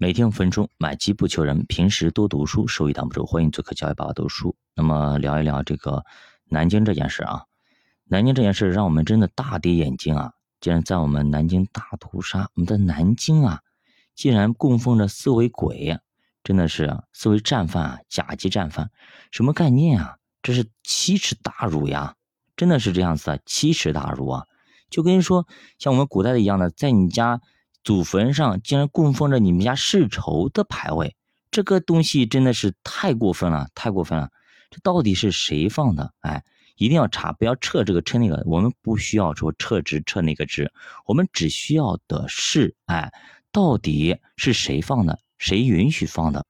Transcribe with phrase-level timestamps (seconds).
[0.00, 1.66] 每天五分钟，买机不求人。
[1.66, 3.26] 平时多读书，收益挡不住。
[3.26, 4.54] 欢迎做客教育爸爸读书。
[4.76, 6.04] 那么聊一聊这个
[6.44, 7.42] 南京这件事啊。
[8.04, 10.34] 南京这件事让我们真的大跌眼镜啊！
[10.60, 13.62] 竟然在我们南京大屠杀，我们的南京啊，
[14.14, 15.98] 竟然供奉着四位鬼，
[16.44, 18.92] 真的是四位战犯啊，甲级战犯，
[19.32, 20.18] 什么概念啊？
[20.42, 22.14] 这是奇耻大辱呀！
[22.54, 24.46] 真的是这样子啊，奇耻大辱啊！
[24.90, 27.40] 就跟说像我们古代的一样的，在你家。
[27.88, 31.16] 祖坟上竟然供奉着你们家世仇的牌位，
[31.50, 34.28] 这个东西真的是太过分了，太过分了！
[34.68, 36.12] 这到底是谁放的？
[36.20, 36.44] 哎，
[36.76, 38.42] 一定要查，不要撤这个撤那个。
[38.44, 40.70] 我们不需要说撤职撤那个职，
[41.06, 43.10] 我们只需要的是，哎，
[43.50, 45.18] 到底是谁放的？
[45.38, 46.44] 谁允许放的？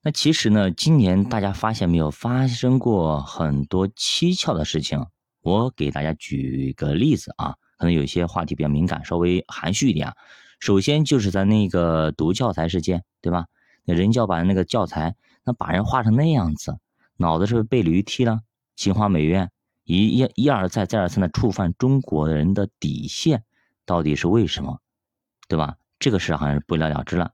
[0.00, 5.04] 那其实呢，今年大家发现没有，发生过很多蹊跷的事情。
[5.42, 10.12] 我给大家举个例子啊，可能有些话题比较敏感，稍微含蓄一点。
[10.64, 13.44] 首先就是咱那个读教材事件，对吧？
[13.84, 15.14] 那人教版那个教材，
[15.44, 16.78] 那把人画成那样子，
[17.18, 18.40] 脑子是不是被驴踢了？
[18.74, 19.50] 清华美院
[19.84, 23.44] 一一一而再再而三的触犯中国人的底线，
[23.84, 24.80] 到底是为什么？
[25.48, 25.76] 对吧？
[25.98, 27.32] 这个事好像是不了了之了。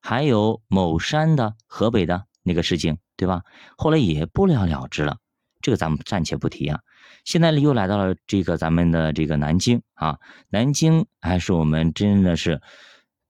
[0.00, 3.44] 还有某山的河北的那个事情，对吧？
[3.78, 5.18] 后来也不了了之了。
[5.62, 6.80] 这个咱们暂且不提啊。
[7.24, 10.18] 现在呢又来到了这个咱们的这个南京啊，
[10.50, 12.60] 南京还是我们真的是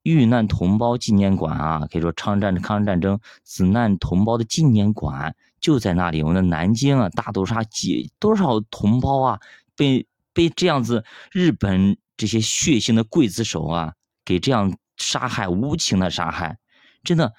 [0.03, 6.22] 遇难同胞纪念馆啊，可以说抗日战抗日战争死难同胞的纪念馆就在那里。
[6.22, 9.41] 我们的南京啊，大屠杀几多少同胞啊，
[9.77, 13.94] 被被这样子日本这些血腥的刽子手啊，
[14.25, 16.59] 给这样杀害，无情的杀害，
[17.03, 17.33] 真的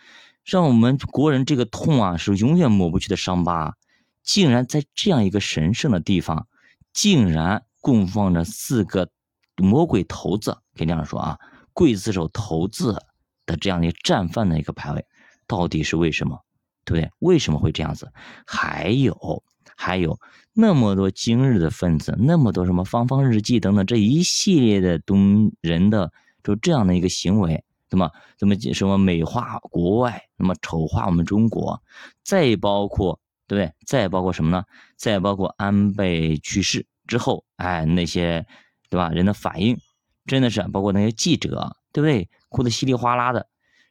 [0.43, 3.75] 让我们国人这个痛啊，是永远抹不去的伤疤。
[4.25, 6.47] 竟然在这样一个神圣的地方，
[6.91, 9.07] 竟然供奉着四个
[9.55, 11.37] 魔鬼头子，可以这样说啊，
[11.75, 12.99] 刽子手头子
[13.45, 15.05] 的这样的战犯的一个牌位，
[15.45, 16.37] 到底是为什么？
[16.83, 17.11] 对不对？
[17.19, 18.11] 为什么会这样子？
[18.45, 19.43] 还有
[19.75, 20.19] 还有
[20.53, 26.11] 那么多今日的分子，那么多什么芳芳日记等等这一系列的东人的
[26.43, 31.79] 就这样的一个行为，那么怎么什么美化国外，那么丑化我们中国，
[32.23, 33.19] 再包括。
[33.47, 33.73] 对不对？
[33.85, 34.63] 再包括什么呢？
[34.97, 38.45] 再包括安倍去世之后，哎，那些
[38.89, 39.09] 对吧？
[39.09, 39.77] 人的反应
[40.25, 42.29] 真的是，包括那些记者，对不对？
[42.49, 43.47] 哭得稀里哗啦的。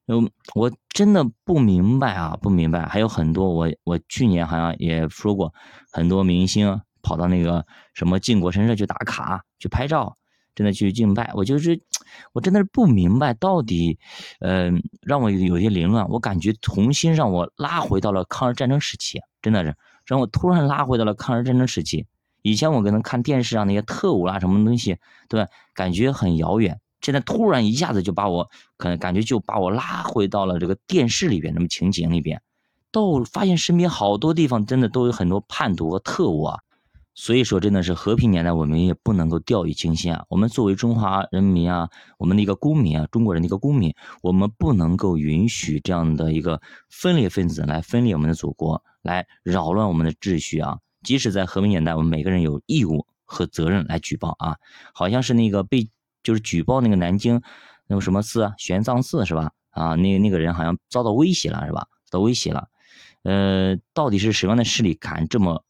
[0.07, 2.87] 嗯，我真的不明白啊，不明白。
[2.87, 5.55] 还有很多，我我去年好像也说过，
[5.93, 7.65] 很多明星跑到那个
[7.95, 10.17] 什么靖国神社去打卡、去拍照。
[10.55, 11.81] 真的去敬拜，我就是，
[12.33, 13.99] 我真的是不明白，到底，
[14.41, 16.09] 嗯，让我有些凌乱。
[16.09, 19.75] 我感觉重新让我拉回到了抗日战争时期，真的是
[20.07, 22.07] 让我突然拉回到了抗日战争时期。
[22.43, 24.99] 以前我可能看电视上那些特务啦什么东西，
[25.29, 25.51] 对吧？
[25.75, 26.79] 感觉很遥远。
[27.01, 32.41] 现在突然一下子就把我，可能感觉就把我拉回到了这个电视里边，那么情景里边，
[32.93, 36.61] 到发现身边好多地方真的都有很多叛徒和特务啊。
[37.17, 40.25] 所以说，真的是和平年代，我们也不能够掉以轻心啊。
[40.29, 41.89] 我们作为中华人民啊，
[42.19, 46.61] 我们的一个公民啊，中国人的一个公民，我们不能够允许这样的一个
[46.91, 50.79] 分裂分子来分裂我们的祖国，来扰乱我们的秩序啊。
[51.05, 54.57] 即使在和平年代，我们每个人有义务和责任来举报啊。
[54.93, 55.89] 好像是那个被
[56.25, 57.41] 就是举报那个南京
[57.87, 59.53] 那个什么寺啊，玄奘寺是吧？
[59.71, 61.87] 啊，那那个人好像遭到威胁了是吧？
[62.11, 62.67] 遭威胁了。
[63.23, 65.65] 呃，到底是什么样的势力敢这么？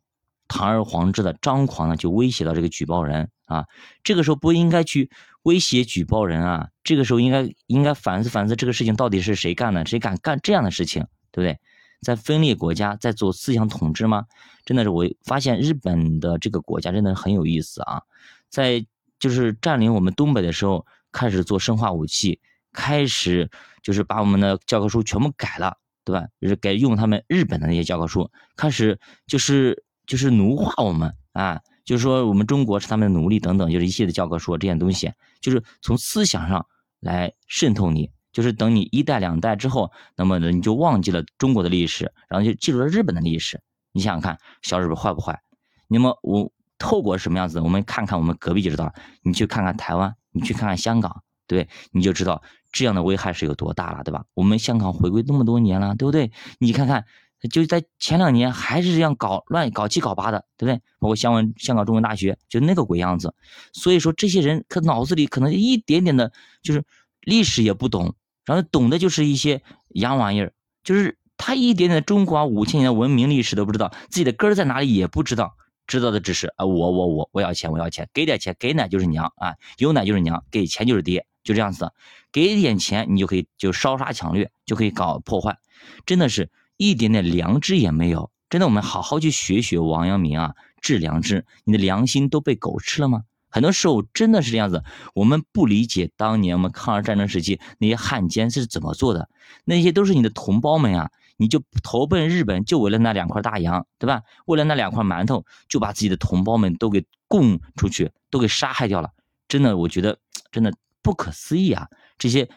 [0.54, 3.66] 堂而皇之的张狂的就威胁到这个举报人啊，
[4.04, 5.10] 这个时候不应该去
[5.42, 11.59] 威胁举报人啊，这个时候应该应该反思反思这个事情到底是谁干的，谁敢干这样的事情，对不对？
[12.03, 14.26] 在分裂国家，在做思想统治吗？
[14.64, 18.03] 真的是我发现日本的这个国家真的很有意思啊，
[18.48, 18.87] 在
[19.19, 22.38] 就是占领我们东北的时候，开始做生化武器，
[22.72, 23.50] 开始
[23.82, 26.28] 就是把我们的教科书全部改了，对吧？
[26.41, 29.84] 就是改用他们日本的那些教科书，开始就是。
[30.06, 36.66] 就是奴化我们啊，就是说我们中国是他们的奴隶等等，就是一系列的教科书这些东西，就是从思想上
[37.00, 43.61] 来渗透你，就是等你一代两代之后，那么呢你就忘记了中国的历史，然后就记住了日本的历史。
[43.93, 45.40] 你想想看，小日本坏不坏？
[45.88, 47.61] 那么我后果是什么样子？
[47.61, 48.93] 我们看看我们隔壁就知道。
[49.23, 52.43] 你去看看台湾，你去看看香港，对，你就知道
[52.73, 54.25] 这样的危害是有多大了，对吧？
[54.34, 56.31] 我们香港回归那么多年了，对不对？
[56.58, 57.05] 你看看。
[57.49, 60.82] 就在前两年还是这样搞乱、搞七搞八的，对不对？
[60.99, 63.35] 包括香港香港中文大学就那个鬼样子。
[63.73, 66.32] 所以说，这些人可脑子里可能一点点的，
[66.62, 66.85] 就是
[67.20, 68.14] 历史也不懂，
[68.44, 70.52] 然后懂的就是一些洋玩意儿，
[70.82, 75.56] 就是他一点点中国五千年的文明历史都不知道，自己的根在哪里也不知道，
[75.87, 81.93] 知道的只是啊，我我我我要钱，我要钱，给点钱，给奶就是娘啊，有奶就是娘，给钱就是爹，就这样子。
[82.32, 85.58] 给点钱你就可以就烧杀抢掠，就可以搞破坏，
[86.05, 88.31] 真的是一点点良知也没有。
[88.50, 91.44] 真的，我们好好去学学王阳明啊，治良知。
[91.65, 93.23] 你的良心都被狗吃了吗？
[93.49, 94.82] 很多时候真的是这样子。
[95.15, 99.29] 我们不理解当年我们抗日战争时期那些汉奸是怎么做的，
[99.65, 104.23] 那些都是你的同胞们啊，你就投奔日本就为了那两块大洋，对吧？
[104.47, 109.11] 为了那两块馒头，就把自己的同胞们都给供出去，都给杀害掉了。
[109.47, 110.19] 真的，我觉得
[110.50, 110.73] 真的
[111.03, 111.88] 不可思议啊！
[112.19, 112.49] 这些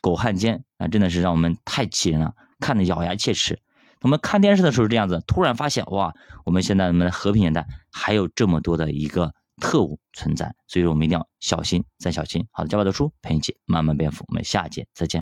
[0.00, 3.58] 狗汉奸啊，真的是让我们太气人了，看得咬牙切齿。
[4.02, 6.14] 我们看电视的时候这样子，突然发现哇，
[6.44, 12.46] 我们现在我们的和平年代还有这么多的一个特务存在，所以说我们一定要小心再小心。
[12.50, 15.18] 好的，教爸读书陪你一起慢慢变富，我们下节再见。